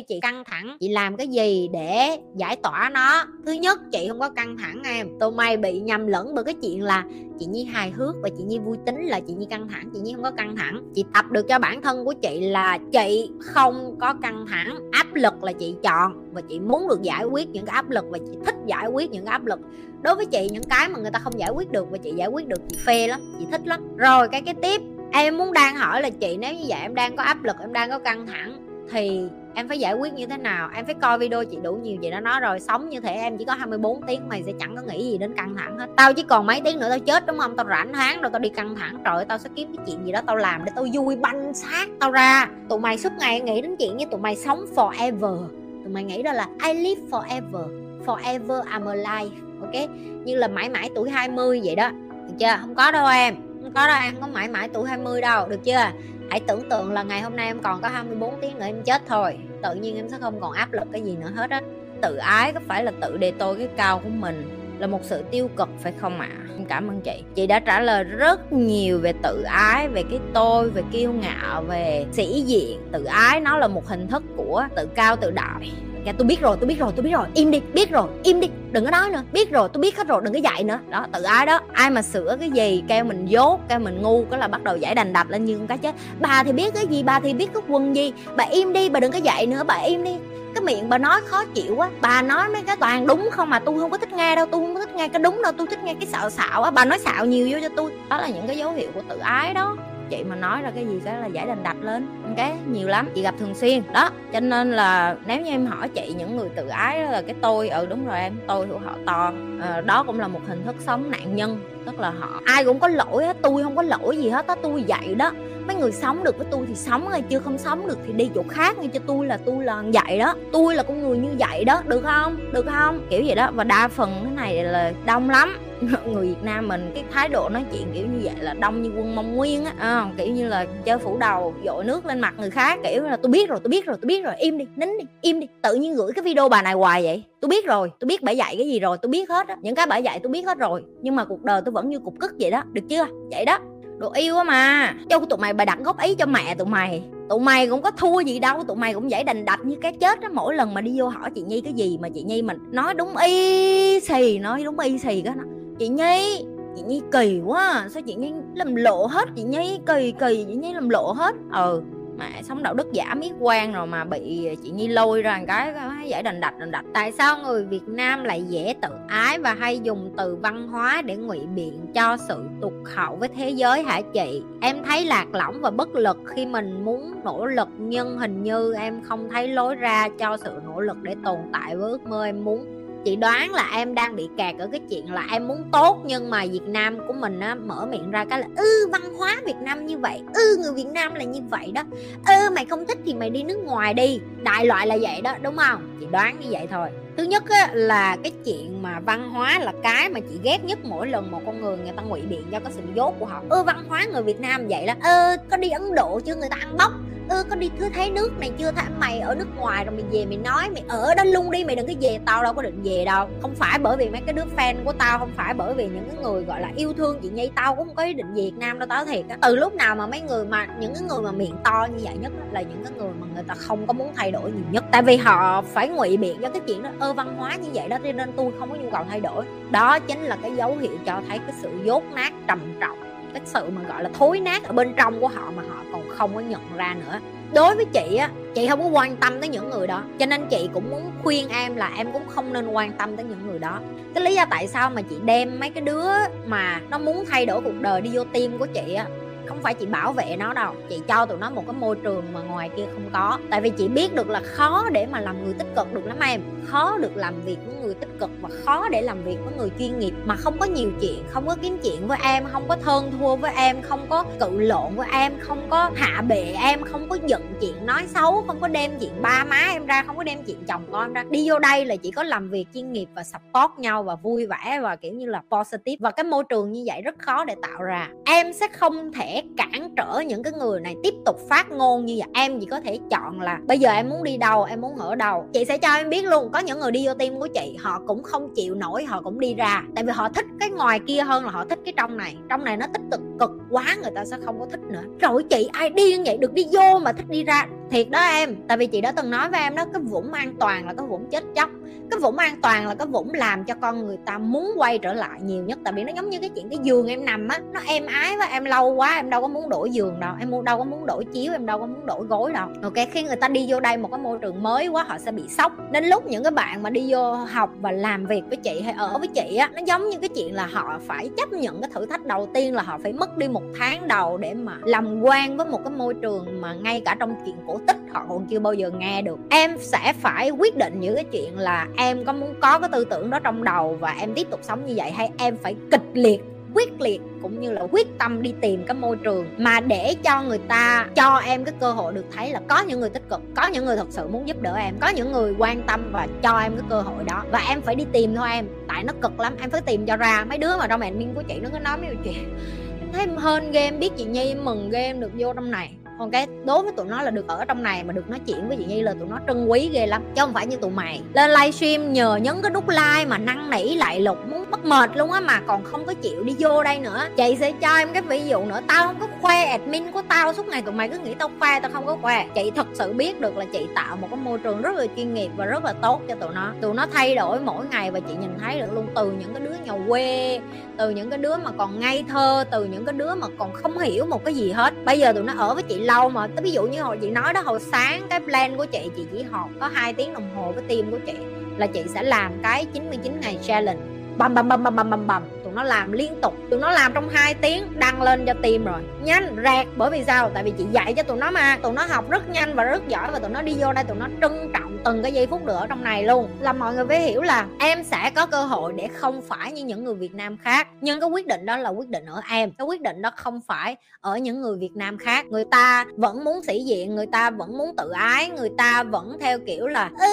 khi 0.00 0.14
chị 0.14 0.20
căng 0.22 0.42
thẳng. 0.46 0.76
Chị 0.80 0.88
làm 0.88 1.16
cái 1.16 1.28
gì 1.28 1.68
để 1.72 2.18
giải 2.36 2.56
tỏa 2.56 2.90
nó? 2.94 3.24
Thứ 3.46 3.52
nhất, 3.52 3.80
chị 3.92 4.08
không 4.08 4.20
có 4.20 4.30
căng 4.30 4.56
thẳng 4.56 4.82
em. 4.84 5.08
Tôi 5.20 5.32
may 5.32 5.56
bị 5.56 5.80
nhầm 5.80 6.06
lẫn 6.06 6.34
bởi 6.34 6.44
cái 6.44 6.54
chuyện 6.62 6.82
là 6.82 7.04
chị 7.38 7.46
nhi 7.46 7.64
hài 7.64 7.90
hước 7.90 8.14
và 8.22 8.28
chị 8.38 8.44
nhi 8.44 8.58
vui 8.58 8.76
tính 8.86 9.04
là 9.06 9.20
chị 9.20 9.32
nhi 9.32 9.46
căng 9.50 9.68
thẳng, 9.68 9.90
chị 9.94 10.00
nhi 10.00 10.12
không 10.14 10.22
có 10.22 10.30
căng 10.30 10.56
thẳng. 10.56 10.82
Chị 10.94 11.04
tập 11.14 11.24
được 11.30 11.48
cho 11.48 11.58
bản 11.58 11.82
thân 11.82 12.04
của 12.04 12.14
chị 12.22 12.40
là 12.40 12.78
chị 12.92 13.30
không 13.40 13.96
có 14.00 14.14
căng 14.22 14.46
thẳng. 14.48 14.78
Áp 14.92 15.14
lực 15.14 15.44
là 15.44 15.52
chị 15.52 15.74
chọn 15.82 16.30
và 16.32 16.40
chị 16.48 16.60
muốn 16.60 16.88
được 16.88 17.02
giải 17.02 17.24
quyết 17.24 17.48
những 17.48 17.66
cái 17.66 17.74
áp 17.74 17.90
lực 17.90 18.04
và 18.10 18.18
chị 18.18 18.38
thích 18.44 18.54
giải 18.66 18.86
quyết 18.88 19.10
những 19.10 19.24
cái 19.24 19.32
áp 19.32 19.46
lực. 19.46 19.60
Đối 20.02 20.16
với 20.16 20.26
chị, 20.26 20.48
những 20.52 20.68
cái 20.70 20.88
mà 20.88 20.98
người 20.98 21.10
ta 21.10 21.18
không 21.18 21.38
giải 21.38 21.50
quyết 21.50 21.70
được 21.70 21.86
và 21.90 21.98
chị 21.98 22.12
giải 22.16 22.28
quyết 22.28 22.46
được, 22.46 22.60
chị 22.68 22.76
phê 22.86 23.08
lắm, 23.08 23.20
chị 23.38 23.46
thích 23.50 23.66
lắm. 23.66 23.80
Rồi, 23.96 24.28
cái 24.28 24.42
cái 24.42 24.54
tiếp, 24.62 24.80
em 25.12 25.38
muốn 25.38 25.52
đang 25.52 25.76
hỏi 25.76 26.02
là 26.02 26.10
chị, 26.10 26.36
nếu 26.36 26.54
như 26.54 26.64
vậy 26.68 26.80
em 26.80 26.94
đang 26.94 27.16
có 27.16 27.22
áp 27.22 27.44
lực, 27.44 27.56
em 27.60 27.72
đang 27.72 27.90
có 27.90 27.98
căng 27.98 28.26
thẳng 28.26 28.69
thì 28.92 29.22
em 29.54 29.68
phải 29.68 29.78
giải 29.78 29.94
quyết 29.94 30.12
như 30.12 30.26
thế 30.26 30.36
nào? 30.36 30.70
Em 30.74 30.84
phải 30.84 30.94
coi 30.94 31.18
video 31.18 31.44
chị 31.44 31.58
đủ 31.62 31.74
nhiều 31.74 31.96
gì 32.02 32.10
đó 32.10 32.20
nói 32.20 32.40
rồi 32.40 32.60
sống 32.60 32.88
như 32.88 33.00
thế 33.00 33.12
em 33.12 33.38
chỉ 33.38 33.44
có 33.44 33.54
24 33.54 34.02
tiếng 34.02 34.28
mày 34.28 34.42
sẽ 34.42 34.52
chẳng 34.60 34.76
có 34.76 34.82
nghĩ 34.82 35.10
gì 35.10 35.18
đến 35.18 35.34
căng 35.36 35.56
thẳng 35.56 35.78
hết. 35.78 35.86
Tao 35.96 36.14
chỉ 36.14 36.22
còn 36.22 36.46
mấy 36.46 36.60
tiếng 36.64 36.78
nữa 36.78 36.88
tao 36.88 36.98
chết, 36.98 37.26
đúng 37.26 37.38
không? 37.38 37.56
Tao 37.56 37.66
rảnh 37.68 37.92
tháng 37.92 38.20
rồi 38.20 38.30
tao 38.32 38.40
đi 38.40 38.48
căng 38.48 38.76
thẳng. 38.76 38.98
Trời 39.04 39.24
tao 39.24 39.38
sẽ 39.38 39.50
kiếm 39.56 39.76
cái 39.76 39.86
chuyện 39.86 40.06
gì 40.06 40.12
đó 40.12 40.20
tao 40.26 40.36
làm 40.36 40.64
để 40.64 40.72
tao 40.74 40.86
vui 40.92 41.16
banh 41.16 41.54
xác 41.54 41.86
tao 42.00 42.10
ra. 42.10 42.48
Tụi 42.68 42.80
mày 42.80 42.98
suốt 42.98 43.12
ngày 43.18 43.40
nghĩ 43.40 43.60
đến 43.60 43.76
chuyện 43.78 43.96
như 43.96 44.04
tụi 44.10 44.20
mày 44.20 44.36
sống 44.36 44.66
forever. 44.74 45.48
Tụi 45.84 45.92
mày 45.92 46.04
nghĩ 46.04 46.22
đó 46.22 46.32
là 46.32 46.48
I 46.64 46.74
live 46.74 47.00
forever. 47.10 47.80
Forever 48.06 48.62
I'm 48.62 48.86
alive, 48.86 49.36
ok? 49.60 49.90
Như 50.24 50.36
là 50.36 50.48
mãi 50.48 50.68
mãi 50.68 50.90
tuổi 50.94 51.10
20 51.10 51.60
vậy 51.64 51.76
đó. 51.76 51.90
Được 52.28 52.34
chưa? 52.38 52.56
Không 52.60 52.74
có 52.74 52.90
đâu 52.90 53.08
em. 53.08 53.34
Không 53.62 53.72
có 53.72 53.86
đâu 53.86 53.96
em, 54.02 54.14
không 54.14 54.22
có 54.22 54.28
mãi 54.34 54.48
mãi 54.48 54.68
tuổi 54.72 54.88
20 54.88 55.20
đâu. 55.20 55.48
Được 55.48 55.64
chưa? 55.64 55.90
Hãy 56.30 56.40
tưởng 56.40 56.68
tượng 56.70 56.92
là 56.92 57.02
ngày 57.02 57.20
hôm 57.20 57.36
nay 57.36 57.46
em 57.46 57.62
còn 57.62 57.82
có 57.82 57.88
24 57.88 58.34
tiếng 58.40 58.58
nữa 58.58 58.64
em 58.64 58.82
chết 58.82 59.02
thôi. 59.06 59.38
Tự 59.62 59.74
nhiên 59.74 59.96
em 59.96 60.08
sẽ 60.08 60.18
không 60.20 60.40
còn 60.40 60.52
áp 60.52 60.72
lực 60.72 60.88
cái 60.92 61.02
gì 61.02 61.16
nữa 61.16 61.32
hết 61.34 61.50
á. 61.50 61.60
Tự 62.02 62.16
ái 62.16 62.52
có 62.52 62.60
phải 62.68 62.84
là 62.84 62.92
tự 63.00 63.16
đề 63.16 63.32
tôi 63.38 63.56
cái 63.56 63.68
cao 63.76 64.00
của 64.04 64.08
mình 64.08 64.56
là 64.78 64.86
một 64.86 65.00
sự 65.02 65.22
tiêu 65.30 65.48
cực 65.56 65.68
phải 65.82 65.92
không 65.92 66.20
ạ? 66.20 66.28
À? 66.30 66.50
cảm 66.70 66.88
ơn 66.88 67.00
chị. 67.00 67.22
Chị 67.34 67.46
đã 67.46 67.60
trả 67.60 67.80
lời 67.80 68.04
rất 68.04 68.52
nhiều 68.52 68.98
về 68.98 69.12
tự 69.22 69.42
ái, 69.42 69.88
về 69.88 70.02
cái 70.10 70.18
tôi, 70.34 70.70
về 70.70 70.82
kiêu 70.92 71.12
ngạo, 71.12 71.62
về 71.62 72.06
sĩ 72.12 72.42
diện. 72.46 72.80
Tự 72.92 73.04
ái 73.04 73.40
nó 73.40 73.58
là 73.58 73.68
một 73.68 73.86
hình 73.86 74.08
thức 74.08 74.22
của 74.36 74.66
tự 74.76 74.88
cao 74.94 75.16
tự 75.16 75.30
đại. 75.30 75.72
Dạ 76.04 76.12
tôi 76.18 76.26
biết 76.26 76.40
rồi, 76.40 76.56
tôi 76.60 76.68
biết 76.68 76.78
rồi, 76.78 76.92
tôi 76.96 77.02
biết 77.02 77.12
rồi. 77.12 77.26
Im 77.34 77.50
đi, 77.50 77.60
biết 77.74 77.90
rồi, 77.90 78.08
im 78.22 78.40
đi. 78.40 78.48
Đừng 78.72 78.84
có 78.84 78.90
nói 78.90 79.10
nữa. 79.10 79.22
Biết 79.32 79.50
rồi, 79.50 79.68
tôi 79.72 79.80
biết 79.80 79.96
hết 79.96 80.08
rồi, 80.08 80.20
đừng 80.24 80.32
có 80.32 80.38
dạy 80.38 80.64
nữa. 80.64 80.78
Đó, 80.90 81.06
tự 81.12 81.22
ái 81.22 81.46
đó. 81.46 81.60
Ai 81.72 81.90
mà 81.90 82.02
sửa 82.02 82.36
cái 82.40 82.50
gì 82.50 82.82
Kêu 82.88 83.04
mình 83.04 83.26
dốt, 83.26 83.60
kêu 83.68 83.78
mình 83.78 84.02
ngu 84.02 84.24
Cái 84.30 84.40
là 84.40 84.48
bắt 84.48 84.62
đầu 84.62 84.76
giải 84.76 84.94
đành 84.94 85.12
đạch 85.12 85.30
lên 85.30 85.44
như 85.44 85.58
con 85.58 85.66
cá 85.66 85.76
chết. 85.76 85.94
Bà 86.20 86.42
thì 86.42 86.52
biết 86.52 86.74
cái 86.74 86.86
gì, 86.86 87.02
bà 87.02 87.20
thì 87.20 87.34
biết 87.34 87.50
cái 87.54 87.62
quần 87.68 87.96
gì. 87.96 88.12
Bà 88.36 88.44
im 88.44 88.72
đi, 88.72 88.88
bà 88.88 89.00
đừng 89.00 89.12
có 89.12 89.18
dạy 89.18 89.46
nữa, 89.46 89.62
bà 89.66 89.74
im 89.74 90.04
đi 90.04 90.16
cái 90.54 90.64
miệng 90.64 90.88
bà 90.88 90.98
nói 90.98 91.20
khó 91.26 91.44
chịu 91.54 91.76
quá. 91.76 91.90
Bà 92.00 92.22
nói 92.22 92.48
mấy 92.48 92.62
cái 92.62 92.76
toàn 92.76 93.06
đúng 93.06 93.28
không 93.32 93.50
mà 93.50 93.58
tôi 93.58 93.80
không 93.80 93.90
có 93.90 93.98
thích 93.98 94.12
nghe 94.12 94.36
đâu 94.36 94.46
tôi 94.46 94.60
không 94.60 94.74
có 94.74 94.80
thích 94.80 94.94
nghe 94.94 95.08
cái 95.08 95.22
đúng 95.22 95.42
đâu 95.42 95.52
tôi 95.56 95.66
thích 95.66 95.84
nghe 95.84 95.94
cái 95.94 96.06
sợ 96.06 96.30
xạo 96.30 96.62
á. 96.62 96.70
Bà 96.70 96.84
nói 96.84 96.98
xạo 96.98 97.26
nhiều 97.26 97.48
vô 97.50 97.58
cho 97.62 97.68
tôi. 97.76 97.92
Đó 98.08 98.16
là 98.16 98.28
những 98.28 98.46
cái 98.46 98.56
dấu 98.56 98.72
hiệu 98.72 98.90
của 98.94 99.02
tự 99.08 99.18
ái 99.18 99.54
đó. 99.54 99.76
Chị 100.10 100.24
mà 100.24 100.36
nói 100.36 100.62
ra 100.62 100.70
cái 100.74 100.86
gì 100.86 101.00
cái 101.04 101.14
là 101.20 101.26
giải 101.26 101.46
đành 101.46 101.62
đạch 101.62 101.82
lên. 101.82 102.06
Cái 102.36 102.52
nhiều 102.66 102.88
lắm 102.88 103.08
chị 103.14 103.22
gặp 103.22 103.34
thường 103.38 103.54
xuyên. 103.54 103.82
Đó 103.92 104.10
cho 104.32 104.40
nên 104.40 104.72
là 104.72 105.16
nếu 105.26 105.40
như 105.40 105.50
em 105.50 105.66
hỏi 105.66 105.88
chị 105.88 106.14
những 106.18 106.36
người 106.36 106.48
tự 106.48 106.68
ái 106.68 107.04
đó 107.04 107.10
là 107.10 107.22
cái 107.22 107.34
tôi 107.40 107.68
ừ 107.68 107.86
đúng 107.86 108.06
rồi 108.06 108.18
em 108.18 108.36
tôi 108.46 108.66
của 108.66 108.78
họ 108.84 108.92
to. 109.06 109.32
À, 109.62 109.80
đó 109.80 110.04
cũng 110.06 110.20
là 110.20 110.28
một 110.28 110.40
hình 110.46 110.64
thức 110.66 110.76
sống 110.78 111.10
nạn 111.10 111.36
nhân. 111.36 111.60
Tức 111.86 112.00
là 112.00 112.12
họ 112.20 112.40
ai 112.44 112.64
cũng 112.64 112.78
có 112.78 112.88
lỗi 112.88 113.24
hết 113.24 113.36
tôi 113.42 113.62
không 113.62 113.76
có 113.76 113.82
lỗi 113.82 114.16
gì 114.16 114.28
hết 114.28 114.46
á 114.46 114.54
tôi 114.62 114.84
vậy 114.88 115.14
đó 115.14 115.30
mấy 115.66 115.76
người 115.76 115.92
sống 115.92 116.24
được 116.24 116.38
với 116.38 116.46
tôi 116.50 116.64
thì 116.68 116.74
sống 116.74 117.08
nghe 117.12 117.20
chưa 117.28 117.38
không 117.38 117.58
sống 117.58 117.86
được 117.86 117.98
thì 118.06 118.12
đi 118.12 118.30
chỗ 118.34 118.42
khác 118.48 118.78
ngay 118.78 118.88
cho 118.88 119.00
tôi 119.06 119.26
là 119.26 119.38
tôi 119.46 119.64
là 119.64 119.82
vậy 119.92 120.18
đó. 120.18 120.34
Tôi 120.52 120.74
là 120.74 120.82
con 120.82 121.02
người 121.02 121.18
như 121.18 121.28
vậy 121.38 121.64
đó 121.64 121.82
được 121.86 122.00
không? 122.02 122.52
Được 122.52 122.66
không? 122.66 123.06
Kiểu 123.10 123.22
vậy 123.26 123.34
đó 123.34 123.50
và 123.54 123.64
đa 123.64 123.88
phần 123.88 124.20
cái 124.24 124.32
này 124.32 124.64
là 124.64 124.92
đông 125.06 125.30
lắm. 125.30 125.58
Người 126.12 126.26
Việt 126.26 126.42
Nam 126.42 126.68
mình 126.68 126.90
cái 126.94 127.04
thái 127.10 127.28
độ 127.28 127.48
nói 127.48 127.64
chuyện 127.72 127.86
kiểu 127.94 128.06
như 128.06 128.20
vậy 128.22 128.34
là 128.40 128.54
đông 128.54 128.82
như 128.82 128.92
quân 128.96 129.16
Mông 129.16 129.36
Nguyên 129.36 129.64
á 129.64 129.72
à, 129.78 130.12
kiểu 130.16 130.26
như 130.26 130.48
là 130.48 130.66
chơi 130.84 130.98
phủ 130.98 131.18
đầu 131.18 131.54
dội 131.64 131.84
nước 131.84 132.06
lên 132.06 132.20
mặt 132.20 132.34
người 132.38 132.50
khác 132.50 132.78
kiểu 132.84 133.02
là 133.02 133.16
tôi 133.16 133.30
biết 133.32 133.48
rồi 133.48 133.58
tôi 133.64 133.68
biết 133.70 133.86
rồi 133.86 133.96
tôi 134.02 134.06
biết 134.06 134.24
rồi 134.24 134.34
im 134.38 134.58
đi 134.58 134.66
nín 134.76 134.88
đi 134.98 135.04
im 135.20 135.40
đi. 135.40 135.46
Tự 135.62 135.74
nhiên 135.74 135.94
gửi 135.94 136.12
cái 136.12 136.22
video 136.22 136.48
bà 136.48 136.62
này 136.62 136.74
hoài 136.74 137.02
vậy. 137.02 137.24
Tôi 137.40 137.48
biết 137.48 137.66
rồi 137.66 137.90
tôi 138.00 138.06
biết 138.06 138.22
bà 138.22 138.32
dạy 138.32 138.54
cái 138.58 138.66
gì 138.66 138.80
rồi 138.80 138.98
tôi 139.02 139.10
biết 139.10 139.30
hết 139.30 139.48
á. 139.48 139.56
Những 139.62 139.74
cái 139.74 139.86
bà 139.86 139.96
dạy 139.96 140.20
tôi 140.22 140.32
biết 140.32 140.46
hết 140.46 140.58
rồi 140.58 140.82
nhưng 141.02 141.16
mà 141.16 141.24
cuộc 141.24 141.42
đời 141.42 141.62
tôi 141.64 141.72
vẫn 141.72 141.88
như 141.88 141.98
cục 141.98 142.14
cức 142.20 142.32
vậy 142.40 142.50
đó 142.50 142.62
được 142.72 142.82
chưa? 142.88 143.06
Vậy 143.30 143.44
đó 143.44 143.58
đồ 144.00 144.10
yêu 144.12 144.36
á 144.36 144.44
mà. 144.44 144.94
Cho 145.08 145.18
tụi 145.18 145.38
mày, 145.38 145.52
bà 145.52 145.64
đặt 145.64 145.78
góp 145.78 146.00
ý 146.00 146.14
cho 146.14 146.26
mẹ 146.26 146.54
tụi 146.54 146.66
mày. 146.66 147.02
Tụi 147.28 147.40
mày 147.40 147.68
cũng 147.68 147.82
có 147.82 147.90
thua 147.90 148.20
gì 148.20 148.38
đâu, 148.38 148.64
tụi 148.64 148.76
mày 148.76 148.94
cũng 148.94 149.10
giải 149.10 149.24
đành 149.24 149.44
đạch 149.44 149.64
như 149.64 149.76
cái 149.82 149.92
chết 149.92 150.20
á 150.20 150.28
mỗi 150.32 150.54
lần 150.54 150.74
mà 150.74 150.80
đi 150.80 151.00
vô 151.00 151.08
hỏi 151.08 151.30
chị 151.34 151.42
nhi 151.42 151.60
cái 151.60 151.72
gì 151.72 151.98
mà 152.02 152.08
chị 152.08 152.22
nhi 152.22 152.42
mình 152.42 152.58
nói 152.70 152.94
đúng 152.94 153.16
y 153.16 154.00
xì, 154.00 154.38
nói 154.38 154.64
đúng 154.64 154.78
y 154.78 154.98
xì 154.98 155.22
cái 155.22 155.34
nó 155.36 155.44
chị 155.78 155.88
nhi 155.88 156.44
chị 156.76 156.82
nhi 156.86 157.02
kỳ 157.12 157.40
quá. 157.46 157.88
Sao 157.90 158.02
chị 158.02 158.14
nhi 158.14 158.32
làm 158.54 158.74
lộ 158.74 159.06
hết? 159.06 159.28
Chị 159.36 159.42
nhi 159.42 159.78
kỳ 159.86 160.12
kỳ, 160.20 160.44
chị 160.48 160.54
nhi 160.54 160.72
làm 160.72 160.88
lộ 160.88 161.12
hết? 161.12 161.34
Ừ 161.52 161.82
mà 162.16 162.26
sống 162.42 162.62
đạo 162.62 162.74
đức 162.74 162.92
giả 162.92 163.14
miết 163.14 163.32
quan 163.40 163.72
rồi 163.72 163.86
mà 163.86 164.04
bị 164.04 164.48
chị 164.62 164.70
nhi 164.70 164.88
lôi 164.88 165.22
ra 165.22 165.38
một 165.38 165.44
cái 165.46 165.74
giải 166.06 166.22
đành 166.22 166.40
đạch 166.40 166.58
đành 166.58 166.70
đạch. 166.70 166.84
Tại 166.94 167.12
sao 167.12 167.38
người 167.38 167.64
việt 167.64 167.88
nam 167.88 168.24
lại 168.24 168.42
dễ 168.42 168.74
tự 168.82 168.88
ái 169.08 169.38
và 169.38 169.54
hay 169.54 169.78
dùng 169.78 170.12
từ 170.16 170.36
văn 170.36 170.68
hóa 170.68 171.02
để 171.02 171.16
ngụy 171.16 171.38
biện 171.54 171.86
cho 171.94 172.16
sự 172.28 172.44
tụt 172.60 172.72
hậu 172.94 173.16
với 173.16 173.28
thế 173.28 173.50
giới 173.50 173.82
hả 173.82 174.00
chị? 174.12 174.42
Em 174.60 174.84
thấy 174.84 175.04
lạc 175.04 175.26
lõng 175.32 175.60
và 175.60 175.70
bất 175.70 175.94
lực 175.94 176.18
khi 176.26 176.46
mình 176.46 176.84
muốn 176.84 177.20
nỗ 177.24 177.46
lực, 177.46 177.68
nhưng 177.78 178.18
hình 178.18 178.42
như 178.42 178.74
em 178.74 179.02
không 179.02 179.28
thấy 179.30 179.48
lối 179.48 179.74
ra 179.74 180.08
cho 180.18 180.36
sự 180.36 180.50
nỗ 180.66 180.80
lực 180.80 180.96
để 181.02 181.14
tồn 181.24 181.38
tại 181.52 181.76
với 181.76 181.90
ước 181.90 182.06
mơ 182.06 182.24
em 182.24 182.44
muốn 182.44 182.79
chị 183.04 183.16
đoán 183.16 183.54
là 183.54 183.70
em 183.74 183.94
đang 183.94 184.16
bị 184.16 184.28
kẹt 184.36 184.54
ở 184.58 184.68
cái 184.72 184.80
chuyện 184.90 185.12
là 185.12 185.26
em 185.32 185.48
muốn 185.48 185.64
tốt 185.72 186.02
nhưng 186.04 186.30
mà 186.30 186.44
việt 186.52 186.66
nam 186.66 186.98
của 187.06 187.12
mình 187.12 187.40
á 187.40 187.54
mở 187.54 187.86
miệng 187.86 188.10
ra 188.10 188.24
cái 188.24 188.40
là 188.40 188.46
ư 188.56 188.88
văn 188.92 189.14
hóa 189.14 189.36
việt 189.46 189.56
nam 189.62 189.86
như 189.86 189.98
vậy 189.98 190.20
ư 190.34 190.56
người 190.56 190.72
việt 190.72 190.90
nam 190.92 191.14
là 191.14 191.24
như 191.24 191.40
vậy 191.50 191.72
đó. 191.74 191.82
Ư 192.26 192.50
mày 192.54 192.64
không 192.64 192.86
thích 192.86 192.98
thì 193.04 193.14
mày 193.14 193.30
đi 193.30 193.42
nước 193.42 193.58
ngoài 193.64 193.94
đi. 193.94 194.20
Đại 194.42 194.66
loại 194.66 194.86
là 194.86 194.96
vậy 195.00 195.20
đó 195.20 195.34
đúng 195.42 195.56
không? 195.56 195.96
Chị 196.00 196.06
đoán 196.12 196.40
như 196.40 196.46
vậy 196.50 196.66
thôi. 196.70 196.88
Thứ 197.16 197.22
nhất 197.22 197.44
á, 197.48 197.70
là 197.72 198.16
cái 198.22 198.32
chuyện 198.44 198.82
mà 198.82 199.00
văn 199.00 199.30
hóa 199.30 199.58
là 199.58 199.72
cái 199.82 200.08
mà 200.08 200.20
chị 200.20 200.38
ghét 200.42 200.64
nhất 200.64 200.78
mỗi 200.82 201.06
lần 201.06 201.30
một 201.30 201.40
con 201.46 201.60
người 201.60 201.76
người 201.76 201.92
ta 201.96 202.02
ngụy 202.02 202.20
biện 202.20 202.42
cho 202.52 202.60
cái 202.60 202.72
sự 202.72 202.82
dốt 202.94 203.14
của 203.18 203.26
họ. 203.26 203.42
Ư 203.48 203.62
văn 203.62 203.84
hóa 203.88 204.06
người 204.12 204.22
việt 204.22 204.40
nam 204.40 204.66
vậy 204.68 204.86
đó. 204.86 204.94
Ơ 205.02 205.36
có 205.50 205.56
đi 205.56 205.70
ấn 205.70 205.94
độ 205.94 206.20
chưa? 206.20 206.34
Người 206.34 206.48
ta 206.48 206.56
ăn 206.60 206.76
bóc 206.76 206.92
ư 207.30 207.44
có 207.50 207.56
đi 207.56 207.70
thứ 207.78 207.88
thấy 207.94 208.10
nước 208.10 208.38
này 208.38 208.52
chưa 208.58 208.72
thấy 208.72 208.84
mày 208.98 209.20
ở 209.20 209.34
nước 209.34 209.48
ngoài 209.56 209.84
rồi 209.84 209.94
mày 209.94 210.04
về 210.12 210.26
mày 210.26 210.36
nói, 210.36 210.70
mày 210.70 210.82
ở 210.88 211.14
đó 211.14 211.24
luôn 211.24 211.50
đi, 211.50 211.64
mày 211.64 211.76
đừng 211.76 211.86
có 211.86 211.92
về 212.00 212.18
tao 212.26 212.42
đâu, 212.42 212.52
có 212.52 212.62
định 212.62 212.80
về 212.84 213.04
đâu. 213.04 213.28
Không 213.42 213.54
phải 213.54 213.78
bởi 213.78 213.96
vì 213.96 214.08
mấy 214.08 214.20
cái 214.20 214.32
đứa 214.32 214.44
fan 214.56 214.74
của 214.84 214.92
tao, 214.92 215.18
không 215.18 215.32
phải 215.36 215.54
bởi 215.54 215.74
vì 215.74 215.84
những 215.84 216.08
cái 216.08 216.24
người, 216.24 216.42
gọi 216.42 216.60
là, 216.60 216.70
yêu 216.76 216.92
thương 216.92 217.20
chị 217.22 217.28
nhi, 217.28 217.50
tao 217.54 217.76
cũng 217.76 217.86
không 217.86 217.94
có 217.94 218.02
ý 218.02 218.14
định 218.14 218.26
về 218.34 218.42
việt 218.42 218.58
nam 218.58 218.78
đâu, 218.78 218.88
tao 218.88 219.04
thiệt 219.04 219.24
á. 219.28 219.36
Từ 219.42 219.56
lúc 219.56 219.74
nào 219.74 219.94
mà 219.96 220.06
mấy 220.06 220.20
người 220.20 220.44
mà, 220.44 220.66
những 220.80 220.94
cái 220.94 221.02
người 221.08 221.22
mà 221.22 221.32
miệng 221.32 221.56
to 221.64 221.86
như 221.96 222.04
vậy 222.04 222.16
nhất 222.20 222.32
là 222.52 222.62
những 222.62 222.84
cái 222.84 222.92
người 222.98 223.10
mà 223.20 223.26
người 223.34 223.44
ta 223.48 223.54
không 223.54 223.86
có 223.86 223.92
muốn 223.92 224.12
thay 224.16 224.30
đổi 224.30 224.50
nhiều 224.50 224.64
nhất. 224.70 224.84
Tại 224.90 225.02
vì 225.02 225.16
họ 225.16 225.62
phải 225.62 225.88
ngụy 225.88 226.16
biện 226.16 226.36
cho 226.42 226.48
cái 226.48 226.62
chuyện 226.66 226.82
đó, 226.82 226.90
ơ, 226.98 227.12
văn 227.12 227.34
hóa 227.36 227.56
như 227.56 227.68
vậy 227.74 227.88
đó, 227.88 227.98
cho 228.04 228.12
nên 228.12 228.32
tôi 228.36 228.52
không 228.58 228.70
có 228.70 228.76
nhu 228.76 228.90
cầu 228.90 229.04
thay 229.08 229.20
đổi. 229.20 229.44
Đó 229.70 229.98
chính 229.98 230.22
là 230.22 230.36
cái 230.42 230.56
dấu 230.56 230.76
hiệu 230.76 230.98
cho 231.06 231.22
thấy 231.28 231.38
cái 231.38 231.54
sự 231.62 231.68
dốt 231.84 232.02
nát, 232.14 232.32
trầm 232.48 232.60
trọng 232.80 233.09
cái 233.34 233.42
sự 233.44 233.70
mà, 233.70 233.82
gọi 233.88 234.02
là, 234.02 234.10
thối 234.18 234.40
nát 234.40 234.64
ở 234.64 234.72
bên 234.72 234.94
trong 234.96 235.20
của 235.20 235.28
họ 235.28 235.50
mà 235.56 235.62
họ 235.68 235.84
còn 235.92 236.08
không 236.08 236.34
có 236.34 236.40
nhận 236.40 236.60
ra 236.76 236.96
nữa. 237.06 237.18
Đối 237.54 237.74
với 237.74 237.84
chị 237.84 238.16
á, 238.16 238.30
chị 238.54 238.68
không 238.68 238.80
có 238.80 238.86
quan 238.86 239.16
tâm 239.16 239.40
tới 239.40 239.48
những 239.48 239.70
người 239.70 239.86
đó. 239.86 240.02
Cho 240.18 240.26
nên 240.26 240.46
chị 240.50 240.68
cũng 240.74 240.90
muốn 240.90 241.10
khuyên 241.22 241.48
em 241.48 241.76
là 241.76 241.90
em 241.96 242.12
cũng 242.12 242.28
không 242.28 242.52
nên 242.52 242.68
quan 242.68 242.92
tâm 242.92 243.16
tới 243.16 243.24
những 243.24 243.46
người 243.46 243.58
đó. 243.58 243.80
Cái 244.14 244.24
lý 244.24 244.34
do 244.34 244.44
tại 244.50 244.68
sao 244.68 244.90
mà 244.90 245.02
chị 245.02 245.16
đem 245.24 245.60
mấy 245.60 245.70
cái 245.70 245.82
đứa 245.82 246.08
mà 246.46 246.80
nó 246.90 246.98
muốn 246.98 247.24
thay 247.28 247.46
đổi 247.46 247.60
cuộc 247.60 247.80
đời 247.80 248.00
đi 248.00 248.10
vô 248.12 248.24
tim 248.32 248.58
của 248.58 248.66
chị 248.66 248.94
á, 248.94 249.06
không 249.46 249.62
phải 249.62 249.74
chị 249.74 249.86
bảo 249.86 250.12
vệ 250.12 250.36
nó 250.38 250.54
đâu. 250.54 250.74
Chị 250.88 251.00
cho 251.08 251.26
tụi 251.26 251.38
nó 251.38 251.50
một 251.50 251.62
cái 251.66 251.76
môi 251.78 251.96
trường 251.96 252.24
mà 252.32 252.40
ngoài 252.40 252.70
kia 252.76 252.84
không 252.92 253.10
có. 253.12 253.38
Tại 253.50 253.60
vì 253.60 253.70
chị 253.70 253.88
biết 253.88 254.14
được 254.14 254.30
là 254.30 254.40
khó 254.44 254.84
để 254.92 255.06
mà 255.06 255.20
làm 255.20 255.44
người 255.44 255.54
tích 255.58 255.68
cực 255.76 255.94
được 255.94 256.06
lắm 256.06 256.16
em 256.20 256.40
khó 256.66 256.98
được 256.98 257.16
làm 257.16 257.42
việc 257.42 257.58
với 257.66 257.76
người 257.82 257.94
tích 257.94 258.08
cực 258.20 258.30
và 258.40 258.48
khó 258.64 258.88
để 258.88 259.02
làm 259.02 259.24
việc 259.24 259.36
với 259.44 259.54
người 259.58 259.70
chuyên 259.78 259.98
nghiệp. 259.98 260.12
Mà 260.24 260.36
không 260.36 260.58
có 260.58 260.66
nhiều 260.66 260.90
chuyện, 261.00 261.24
không 261.28 261.46
có 261.46 261.56
kiếm 261.62 261.78
chuyện 261.82 262.08
với 262.08 262.18
em, 262.24 262.44
không 262.52 262.64
có 262.68 262.76
thân 262.76 263.12
thua 263.18 263.36
với 263.36 263.52
em, 263.56 263.82
không 263.82 264.06
có 264.08 264.24
cự 264.40 264.60
lộn 264.60 264.96
với 264.96 265.08
em, 265.12 265.32
không 265.40 265.66
có 265.70 265.90
hạ 265.94 266.22
bệ 266.28 266.54
em, 266.62 266.82
không 266.82 267.08
có 267.08 267.18
giận 267.26 267.42
chuyện 267.60 267.86
nói 267.86 268.02
xấu, 268.06 268.44
không 268.46 268.60
có 268.60 268.68
đem 268.68 268.90
chuyện 269.00 269.22
ba 269.22 269.44
má 269.44 269.68
em 269.72 269.86
ra, 269.86 270.02
không 270.02 270.16
có 270.16 270.24
đem 270.24 270.42
chuyện 270.44 270.64
chồng 270.68 270.82
con 270.92 271.02
em 271.02 271.12
ra. 271.12 271.24
Đi 271.30 271.48
vô 271.48 271.58
đây 271.58 271.84
là 271.84 271.96
chỉ 271.96 272.10
có 272.10 272.22
làm 272.22 272.50
việc 272.50 272.66
chuyên 272.74 272.92
nghiệp 272.92 273.06
và 273.14 273.22
support 273.22 273.78
nhau 273.78 274.02
và 274.02 274.14
vui 274.14 274.46
vẻ 274.46 274.80
và 274.82 274.96
kiểu 274.96 275.12
như 275.12 275.26
là 275.26 275.42
positive. 275.50 275.96
Và 276.00 276.10
cái 276.10 276.24
môi 276.24 276.44
trường 276.48 276.72
như 276.72 276.84
vậy 276.86 277.02
rất 277.02 277.14
khó 277.18 277.44
để 277.44 277.54
tạo 277.62 277.82
ra. 277.82 278.08
Em 278.24 278.52
sẽ 278.52 278.68
không 278.72 279.12
thể 279.12 279.42
cản 279.56 279.94
trở 279.96 280.20
những 280.26 280.42
cái 280.42 280.52
người 280.52 280.80
này 280.80 280.94
tiếp 281.02 281.14
tục 281.26 281.36
phát 281.48 281.70
ngôn 281.70 282.06
như 282.06 282.16
vậy. 282.18 282.28
Em 282.34 282.60
chỉ 282.60 282.66
có 282.66 282.80
thể 282.80 282.98
chọn 283.10 283.40
là 283.40 283.58
bây 283.66 283.78
giờ 283.78 283.90
em 283.90 284.08
muốn 284.08 284.24
đi 284.24 284.36
đâu, 284.36 284.64
em 284.64 284.80
muốn 284.80 284.96
ở 284.96 285.14
đâu. 285.14 285.46
Chị 285.52 285.64
sẽ 285.64 285.78
cho 285.78 285.94
em 285.94 286.10
biết 286.10 286.24
luôn 286.24 286.49
có 286.52 286.58
những 286.58 286.78
người 286.78 286.90
đi 286.90 287.06
vô 287.06 287.14
tim 287.14 287.40
của 287.40 287.48
chị, 287.54 287.76
họ 287.80 288.02
cũng 288.06 288.22
không 288.22 288.54
chịu 288.54 288.74
nổi, 288.74 289.04
họ 289.04 289.20
cũng 289.22 289.40
đi 289.40 289.54
ra. 289.54 289.84
Tại 289.94 290.04
vì 290.04 290.12
họ 290.12 290.28
thích 290.28 290.46
cái 290.60 290.70
ngoài 290.70 291.00
kia 291.06 291.20
hơn 291.20 291.44
là 291.44 291.50
họ 291.50 291.64
thích 291.64 291.78
cái 291.84 291.94
trong 291.96 292.16
này. 292.16 292.36
Trong 292.48 292.64
này 292.64 292.76
nó 292.76 292.86
tích 292.92 293.02
cực 293.10 293.20
cực 293.38 293.50
quá 293.70 293.96
người 294.02 294.12
ta 294.14 294.24
sẽ 294.24 294.36
không 294.44 294.60
có 294.60 294.66
thích 294.66 294.80
nữa. 294.80 295.02
Rồi 295.20 295.42
chị 295.50 295.68
ai 295.72 295.90
điên 295.90 296.22
vậy? 296.24 296.36
Được 296.38 296.52
đi 296.52 296.66
vô 296.72 296.98
mà 296.98 297.12
thích 297.12 297.28
đi 297.28 297.44
ra 297.44 297.66
thiệt 297.90 298.10
đó 298.10 298.20
em, 298.20 298.56
tại 298.68 298.76
vì 298.76 298.86
chị 298.86 299.00
đã 299.00 299.12
từng 299.12 299.30
nói 299.30 299.50
với 299.50 299.60
em 299.60 299.74
đó, 299.74 299.84
cái 299.92 300.02
vũng 300.02 300.32
an 300.32 300.54
toàn 300.60 300.86
là 300.86 300.94
cái 300.94 301.06
vũng 301.06 301.28
chết 301.30 301.44
chóc. 301.54 301.70
Cái 302.10 302.20
vũng 302.20 302.38
an 302.38 302.54
toàn 302.62 302.86
là 302.86 302.94
cái 302.94 303.06
vũng 303.06 303.34
làm 303.34 303.64
cho 303.64 303.74
con 303.80 304.06
người 304.06 304.18
ta 304.26 304.38
muốn 304.38 304.72
quay 304.76 304.98
trở 304.98 305.12
lại 305.12 305.40
nhiều 305.42 305.64
nhất, 305.64 305.78
tại 305.84 305.92
vì 305.92 306.04
nó 306.04 306.12
giống 306.16 306.30
như 306.30 306.38
cái 306.40 306.48
chuyện 306.48 306.68
cái 306.68 306.78
giường 306.82 307.06
em 307.06 307.24
nằm 307.24 307.48
á, 307.48 307.58
nó 307.72 307.80
êm 307.86 308.06
ái 308.06 308.36
và 308.38 308.44
em 308.44 308.64
lâu 308.64 308.94
quá, 308.94 309.14
em 309.16 309.30
đâu 309.30 309.42
có 309.42 309.48
muốn 309.48 309.68
đổi 309.68 309.90
giường 309.90 310.20
đâu, 310.20 310.34
em 310.40 310.64
đâu 310.64 310.78
có 310.78 310.84
muốn 310.84 311.06
đổi 311.06 311.24
chiếu, 311.24 311.52
em 311.52 311.66
đâu 311.66 311.78
có 311.78 311.86
muốn 311.86 312.06
đổi 312.06 312.24
gối 312.24 312.52
đâu. 312.52 312.68
Ok, 312.82 312.94
khi 313.12 313.22
người 313.22 313.36
ta 313.36 313.48
đi 313.48 313.66
vô 313.68 313.80
đây 313.80 313.96
một 313.96 314.08
cái 314.10 314.20
môi 314.20 314.38
trường 314.38 314.62
mới 314.62 314.88
quá, 314.88 315.04
họ 315.08 315.18
sẽ 315.18 315.32
bị 315.32 315.42
sốc. 315.48 315.72
Nên 315.92 316.04
lúc 316.04 316.26
những 316.26 316.42
cái 316.42 316.50
bạn 316.50 316.82
mà 316.82 316.90
đi 316.90 317.12
vô 317.12 317.34
học 317.34 317.70
và 317.80 317.92
làm 317.92 318.26
việc 318.26 318.42
với 318.48 318.56
chị 318.56 318.80
hay 318.80 318.94
ở 318.98 319.18
với 319.18 319.28
chị 319.28 319.56
á, 319.56 319.70
nó 319.74 319.80
giống 319.86 320.08
như 320.10 320.18
cái 320.18 320.28
chuyện 320.28 320.54
là 320.54 320.66
họ 320.66 320.98
phải 321.06 321.30
chấp 321.36 321.52
nhận 321.52 321.80
cái 321.80 321.90
thử 321.94 322.06
thách 322.06 322.26
đầu 322.26 322.48
tiên 322.54 322.74
là 322.74 322.82
họ 322.82 322.98
phải 323.02 323.12
mất 323.12 323.38
đi 323.38 323.48
một 323.48 323.62
tháng 323.78 324.08
đầu 324.08 324.36
để 324.36 324.54
mà 324.54 324.76
làm 324.84 325.20
quen 325.20 325.56
với 325.56 325.66
một 325.66 325.80
cái 325.84 325.92
môi 325.92 326.14
trường 326.14 326.60
mà 326.60 326.74
ngay 326.74 327.02
cả 327.04 327.16
trong 327.20 327.34
chuyện 327.44 327.56
cổ 327.66 327.79
tích 327.86 327.96
họ 328.12 328.24
còn 328.28 328.46
chưa 328.46 328.58
bao 328.58 328.74
giờ 328.74 328.90
nghe 328.98 329.22
được. 329.22 329.38
Em 329.50 329.76
sẽ 329.78 330.12
phải 330.20 330.50
quyết 330.50 330.76
định 330.76 331.00
những 331.00 331.14
cái 331.14 331.24
chuyện 331.24 331.58
là 331.58 331.86
em 331.96 332.24
có 332.24 332.32
muốn 332.32 332.54
có 332.60 332.78
cái 332.78 332.88
tư 332.92 333.04
tưởng 333.04 333.30
đó 333.30 333.38
trong 333.38 333.64
đầu 333.64 333.96
và 334.00 334.14
em 334.20 334.34
tiếp 334.34 334.46
tục 334.50 334.60
sống 334.62 334.86
như 334.86 334.94
vậy 334.96 335.10
hay 335.10 335.30
em 335.38 335.56
phải 335.56 335.74
kịch 335.90 336.00
liệt, 336.14 336.40
quyết 336.74 337.00
liệt 337.00 337.20
cũng 337.42 337.60
như 337.60 337.72
là 337.72 337.86
quyết 337.90 338.18
tâm 338.18 338.42
đi 338.42 338.54
tìm 338.60 338.84
cái 338.86 338.94
môi 338.94 339.16
trường 339.16 339.46
mà 339.58 339.80
để 339.80 340.14
cho 340.24 340.42
người 340.42 340.58
ta, 340.58 341.06
cho 341.14 341.36
em 341.36 341.64
cái 341.64 341.74
cơ 341.80 341.92
hội 341.92 342.12
được 342.12 342.24
thấy 342.36 342.50
là 342.50 342.60
có 342.68 342.82
những 342.82 343.00
người 343.00 343.10
tích 343.10 343.28
cực, 343.28 343.40
có 343.54 343.66
những 343.66 343.84
người 343.84 343.96
thật 343.96 344.08
sự 344.10 344.28
muốn 344.28 344.48
giúp 344.48 344.62
đỡ 344.62 344.74
em, 344.74 344.94
có 345.00 345.08
những 345.08 345.32
người 345.32 345.54
quan 345.58 345.82
tâm 345.86 346.10
và 346.12 346.28
cho 346.42 346.58
em 346.58 346.72
cái 346.72 346.84
cơ 346.90 347.00
hội 347.00 347.24
đó. 347.24 347.44
Và 347.50 347.62
em 347.68 347.82
phải 347.82 347.94
đi 347.94 348.04
tìm 348.12 348.34
thôi 348.34 348.48
em, 348.52 348.66
tại 348.88 349.04
nó 349.04 349.12
cực 349.20 349.40
lắm, 349.40 349.52
em 349.60 349.70
phải 349.70 349.80
tìm 349.80 350.06
cho 350.06 350.16
ra. 350.16 350.44
Mấy 350.48 350.58
đứa 350.58 350.76
mà 350.76 350.86
trong 350.86 351.00
admin 351.00 351.34
của 351.34 351.42
chị 351.42 351.54
nó 351.62 351.68
cứ 351.72 351.78
nói 351.78 351.98
mấy 351.98 352.16
chuyện. 352.24 352.56
Em 353.00 353.12
thấy 353.12 353.20
em 353.20 353.36
hên 353.36 353.70
game 353.70 353.96
biết 353.96 354.10
chị 354.16 354.24
nhi 354.24 354.54
mừng 354.54 354.90
game 354.90 355.12
được 355.12 355.30
vô 355.38 355.52
trong 355.52 355.70
này 355.70 355.94
còn 356.20 356.30
cái 356.30 356.46
đối 356.64 356.82
với 356.82 356.92
tụi 356.92 357.06
nó 357.06 357.22
là 357.22 357.30
được 357.30 357.48
ở 357.48 357.64
trong 357.64 357.82
này 357.82 358.04
mà 358.04 358.12
được 358.12 358.30
nói 358.30 358.40
chuyện 358.46 358.68
với 358.68 358.76
chị 358.76 358.84
nhi 358.84 359.02
là 359.02 359.14
tụi 359.14 359.28
nó 359.28 359.38
trân 359.46 359.66
quý 359.66 359.90
ghê 359.92 360.06
lắm, 360.06 360.22
chứ 360.34 360.40
không 360.40 360.52
phải 360.54 360.66
như 360.66 360.76
tụi 360.76 360.90
mày. 360.90 361.20
Lên 361.34 361.50
livestream 361.50 362.12
nhờ 362.12 362.36
nhấn 362.36 362.54
cái 362.62 362.70
nút 362.70 362.88
like 362.88 363.24
mà 363.28 363.38
năn 363.38 363.70
nỉ 363.70 363.94
lại 363.94 364.20
lục 364.20 364.38
muốn 364.48 364.70
mất 364.70 364.84
mệt 364.84 365.10
luôn 365.16 365.32
á 365.32 365.40
mà 365.40 365.60
còn 365.66 365.84
không 365.84 366.04
có 366.04 366.14
chịu 366.14 366.44
đi 366.44 366.54
vô 366.58 366.82
đây 366.82 366.98
nữa. 366.98 367.26
Chị 367.36 367.56
sẽ 367.60 367.72
cho 367.72 367.96
em 367.96 368.12
cái 368.12 368.22
ví 368.22 368.46
dụ 368.46 368.64
nữa, 368.64 368.80
tao 368.88 369.06
không 369.06 369.20
có 369.20 369.26
khoe 369.40 369.64
admin 369.64 370.12
của 370.12 370.22
tao 370.28 370.52
suốt 370.52 370.68
ngày, 370.68 370.82
tụi 370.82 370.94
mày 370.94 371.08
cứ 371.08 371.18
nghĩ 371.18 371.34
tao 371.34 371.50
khoe, 371.58 371.80
tao 371.80 371.90
không 371.90 372.06
có 372.06 372.16
khoe. 372.22 372.46
Chị 372.54 372.70
thật 372.76 372.86
sự 372.94 373.12
biết 373.12 373.40
được 373.40 373.56
là 373.56 373.64
chị 373.72 373.86
tạo 373.94 374.16
một 374.16 374.28
cái 374.30 374.40
môi 374.40 374.58
trường 374.58 374.82
rất 374.82 374.94
là 374.96 375.06
chuyên 375.16 375.34
nghiệp 375.34 375.50
và 375.56 375.64
rất 375.64 375.84
là 375.84 375.92
tốt 375.92 376.22
cho 376.28 376.34
tụi 376.34 376.54
nó. 376.54 376.72
Tụi 376.80 376.94
nó 376.94 377.06
thay 377.12 377.34
đổi 377.34 377.60
mỗi 377.60 377.84
ngày 377.90 378.10
và 378.10 378.20
chị 378.20 378.34
nhìn 378.40 378.50
thấy 378.60 378.80
được 378.80 378.92
luôn, 378.92 379.06
từ 379.14 379.32
những 379.32 379.54
cái 379.54 379.62
đứa 379.62 379.74
nhà 379.84 380.04
quê, 380.08 380.60
từ 380.96 381.10
những 381.10 381.30
cái 381.30 381.38
đứa 381.38 381.56
mà 381.56 381.70
còn 381.78 382.00
ngây 382.00 382.24
thơ, 382.28 382.64
từ 382.70 382.84
những 382.84 383.04
cái 383.04 383.12
đứa 383.12 383.34
mà 383.34 383.46
còn 383.58 383.72
không 383.72 383.98
hiểu 383.98 384.26
một 384.26 384.44
cái 384.44 384.54
gì 384.54 384.72
hết. 384.72 384.94
Bây 385.04 385.18
giờ 385.18 385.32
tụi 385.32 385.42
nó 385.42 385.52
ở 385.58 385.74
với 385.74 385.82
chị 385.82 386.00
lâu 386.10 386.28
mà. 386.28 386.46
Ví 386.62 386.70
dụ 386.70 386.82
như 386.82 387.02
hồi 387.02 387.18
chị 387.20 387.30
nói 387.30 387.52
đó, 387.52 387.60
hồi 387.60 387.80
sáng 387.80 388.22
cái 388.30 388.40
plan 388.40 388.76
của 388.76 388.86
chị 388.86 389.10
chị 389.16 389.26
chỉ 389.32 389.42
họp 389.42 389.68
có 389.80 389.90
2 389.94 390.12
tiếng 390.12 390.32
đồng 390.34 390.56
hồ 390.56 390.72
với 390.72 390.84
team 390.88 391.10
của 391.10 391.18
chị 391.26 391.34
là 391.76 391.86
chị 391.86 392.02
sẽ 392.14 392.22
làm 392.22 392.52
cái 392.62 392.86
99 392.92 393.40
ngày 393.40 393.58
challenge. 393.62 394.00
Bầm 394.36 394.54
bầm 394.54 394.68
bầm 394.68 394.82
bầm 394.82 394.96
bầm 394.96 395.10
bầm 395.10 395.26
bầm 395.26 395.42
tụi 395.70 395.76
nó 395.76 395.82
làm 395.82 396.12
liên 396.12 396.40
tục. 396.42 396.54
Tụi 396.70 396.80
nó 396.80 396.90
làm 396.90 397.12
trong 397.14 397.28
2 397.28 397.54
tiếng 397.54 397.98
đăng 397.98 398.22
lên 398.22 398.46
cho 398.46 398.54
tim 398.62 398.84
rồi. 398.84 399.00
Nhanh 399.22 399.56
rạc 399.64 399.86
bởi 399.96 400.10
vì 400.10 400.24
sao? 400.24 400.50
Tại 400.54 400.62
vì 400.62 400.72
chị 400.78 400.84
dạy 400.92 401.14
cho 401.14 401.22
tụi 401.22 401.36
nó 401.36 401.50
mà. 401.50 401.78
Tụi 401.82 401.92
nó 401.92 402.06
học 402.06 402.30
rất 402.30 402.48
nhanh 402.50 402.74
và 402.74 402.84
rất 402.84 403.08
giỏi 403.08 403.30
và 403.32 403.38
tụi 403.38 403.50
nó 403.50 403.62
đi 403.62 403.76
vô 403.80 403.92
đây 403.92 404.04
tụi 404.04 404.16
nó 404.16 404.26
trân 404.40 404.70
trọng 404.74 404.98
từng 405.04 405.22
cái 405.22 405.32
giây 405.32 405.46
phút 405.46 405.64
được 405.64 405.74
ở 405.74 405.86
trong 405.86 406.04
này 406.04 406.24
luôn. 406.24 406.48
Là 406.60 406.72
mọi 406.72 406.94
người 406.94 407.06
phải 407.06 407.20
hiểu 407.20 407.42
là 407.42 407.66
em 407.80 408.04
sẽ 408.04 408.30
có 408.34 408.46
cơ 408.46 408.62
hội 408.62 408.92
để 408.96 409.08
không 409.14 409.42
phải 409.42 409.72
như 409.72 409.84
những 409.84 410.04
người 410.04 410.14
Việt 410.14 410.34
Nam 410.34 410.56
khác. 410.62 410.88
Nhưng 411.00 411.20
cái 411.20 411.28
quyết 411.28 411.46
định 411.46 411.66
đó 411.66 411.76
là 411.76 411.90
quyết 411.90 412.08
định 412.08 412.26
ở 412.26 412.40
em. 412.50 412.70
Cái 412.78 412.84
quyết 412.86 413.00
định 413.00 413.22
đó 413.22 413.30
không 413.36 413.60
phải 413.66 413.96
ở 414.20 414.36
những 414.36 414.60
người 414.60 414.76
Việt 414.78 414.92
Nam 414.94 415.18
khác. 415.18 415.46
Người 415.46 415.64
ta 415.70 416.04
vẫn 416.16 416.44
muốn 416.44 416.62
sĩ 416.62 416.84
diện 416.84 417.14
người 417.14 417.26
ta 417.32 417.50
vẫn 417.50 417.78
muốn 417.78 417.96
tự 417.96 418.10
ái 418.10 418.50
người 418.50 418.70
ta 418.78 419.02
vẫn 419.02 419.36
theo 419.40 419.58
kiểu 419.66 419.86
là 419.86 420.10
ừ, 420.18 420.26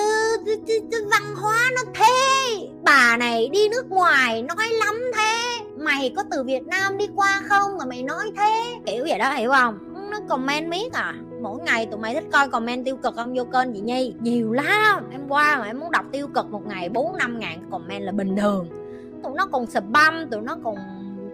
văn 1.11 1.35
hóa 1.35 1.71
nó 1.75 1.91
thế 1.93 2.67
bà 2.87 3.17
này 3.17 3.49
đi 3.53 3.69
nước 3.69 3.91
ngoài 3.91 4.41
nói 4.41 4.67
lắm 4.85 4.95
thế. 5.15 5.65
Mày 5.77 6.13
có 6.15 6.23
từ 6.31 6.43
Việt 6.43 6.67
Nam 6.67 6.97
đi 6.97 7.07
qua 7.15 7.41
không 7.49 7.77
mà 7.77 7.85
mày 7.85 8.03
nói 8.03 8.31
thế? 8.37 8.79
Kiểu 8.85 9.05
vậy 9.09 9.19
đó, 9.19 9.31
hiểu 9.31 9.51
không? 9.51 9.77
Nó 10.11 10.19
comment 10.29 10.69
miết 10.69 10.93
à? 10.93 11.15
Mỗi 11.41 11.59
ngày 11.59 11.85
tụi 11.85 11.99
mày 11.99 12.13
thích 12.13 12.23
coi 12.31 12.49
comment 12.49 12.85
tiêu 12.85 12.97
cực 12.97 13.15
không? 13.15 13.33
Vô 13.37 13.43
kênh 13.43 13.73
chị 13.73 13.79
Nhi. 13.79 14.13
Nhiều 14.19 14.51
lắm. 14.51 15.03
Em 15.11 15.27
qua 15.29 15.57
mà 15.59 15.65
em 15.65 15.79
muốn 15.79 15.91
đọc 15.91 16.05
tiêu 16.11 16.27
cực 16.27 16.51
một 16.51 16.67
ngày, 16.67 16.89
bốn 16.89 17.17
năm 17.17 17.39
ngàn 17.39 17.59
comment 17.71 18.03
là 18.03 18.11
bình 18.11 18.37
thường. 18.37 18.67
Tụi 19.23 19.33
nó 19.35 19.47
còn 19.51 19.65
spam, 19.65 20.29
tụi 20.31 20.41
nó 20.41 20.57
còn 20.63 20.75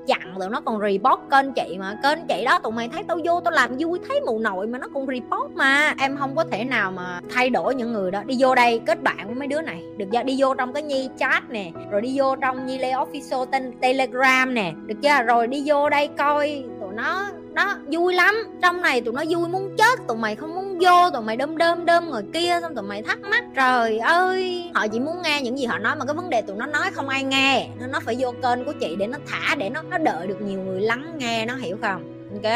chặn 0.08 0.36
tụi 0.40 0.50
nó 0.50 0.62
còn 0.62 0.80
report 0.80 1.22
kênh 1.32 1.54
chị 1.54 1.78
mà. 1.80 1.98
Kênh 2.04 2.28
chị 2.28 2.46
đó 2.46 2.60
tụi 2.60 2.72
mày 2.72 2.90
thấy 2.90 3.04
tao 3.08 3.20
vô 3.26 3.42
tao 3.42 3.52
làm 3.52 3.76
vui, 3.80 4.00
thấy 4.08 4.22
mù 4.22 4.40
nội 4.40 4.68
mà 4.68 4.80
nó 4.80 4.88
còn 4.94 5.08
report 5.08 5.56
mà. 5.56 5.96
Em 6.00 6.18
không 6.18 6.36
có 6.36 6.44
thể 6.44 6.64
nào 6.64 6.92
mà 6.92 7.20
thay 7.30 7.50
đổi 7.50 7.76
những 7.76 7.94
người 7.94 8.12
đó. 8.12 8.24
Đi 8.26 8.36
vô 8.40 8.56
đây, 8.56 8.82
kết 8.86 9.04
bạn 9.04 9.26
với 9.26 9.36
mấy 9.36 9.48
đứa 9.48 9.62
này. 9.62 9.84
Được 9.98 10.06
chưa? 10.12 10.24
Đi 10.24 10.36
vô 10.40 10.54
trong 10.54 10.74
cái 10.74 10.84
nhi 10.84 11.10
chat 11.18 11.50
nè, 11.50 11.72
rồi 11.92 12.02
đi 12.02 12.20
vô 12.20 12.36
trong 12.36 12.66
nhi 12.66 12.78
lê 12.78 12.92
official 12.92 13.46
tên 13.46 13.72
telegram 13.82 14.54
nè. 14.54 14.74
Được 14.86 14.96
chưa? 15.02 15.24
Rồi 15.28 15.48
đi 15.48 15.64
vô 15.66 15.90
đây 15.90 16.08
coi 16.08 16.64
tụi 16.82 16.94
nó. 16.94 17.30
Đó, 17.54 17.76
vui 17.92 18.14
lắm. 18.14 18.36
Trong 18.62 18.82
này 18.82 19.02
tụi 19.02 19.14
nó 19.14 19.24
vui 19.30 19.48
muốn 19.48 19.76
chết, 19.78 20.08
tụi 20.08 20.18
mày 20.18 20.36
không 20.36 20.56
muốn 20.56 20.63
vô 20.82 21.10
tụi 21.14 21.22
mày 21.22 21.38
đơm 21.38 21.58
đơm 21.58 21.86
đơm 21.86 22.10
ngồi 22.10 22.24
kia 22.34 22.60
xong 22.62 22.76
tụi 22.76 22.84
mày 22.84 23.02
thắc 23.02 23.20
mắc 23.22 23.44
trời 23.56 23.98
ơi. 23.98 24.72
Họ 24.76 24.88
chỉ 24.88 25.00
muốn 25.00 25.22
nghe 25.22 25.42
những 25.42 25.60
gì 25.60 25.66
họ 25.66 25.78
nói 25.78 25.96
mà 25.96 26.06
cái 26.06 26.14
vấn 26.14 26.30
đề 26.30 26.42
tụi 26.42 26.56
nó 26.58 26.66
nói 26.66 26.92
không 26.94 27.10
ai 27.10 27.24
nghe. 27.24 27.68
Nên 27.80 27.92
nó 27.92 28.00
phải 28.06 28.16
vô 28.20 28.32
kênh 28.44 28.66
của 28.66 28.74
chị 28.80 28.96
để 28.96 29.08
nó 29.08 29.18
thả 29.28 29.56
để 29.56 29.70
nó 29.70 29.82
nó 29.82 29.98
đợi 29.98 30.28
được 30.28 30.42
nhiều 30.42 30.60
người 30.60 30.82
lắng 30.82 31.14
nghe 31.18 31.46
nó 31.46 31.56
hiểu 31.56 31.78
không? 31.82 32.30
Ok. 32.44 32.54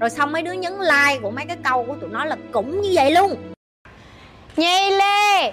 Rồi 0.00 0.10
xong 0.10 0.32
mấy 0.32 0.42
đứa 0.42 0.52
nhấn 0.52 0.72
like 0.72 1.18
của 1.22 1.30
mấy 1.30 1.44
cái 1.46 1.56
câu 1.64 1.84
của 1.84 1.94
tụi 2.00 2.10
nó 2.10 2.24
là 2.24 2.36
cũng 2.52 2.80
như 2.80 2.90
vậy 2.94 3.10
luôn. 3.10 3.36
Nhi 4.56 4.90
Lê 4.90 5.52